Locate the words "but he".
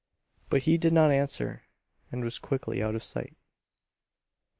0.49-0.79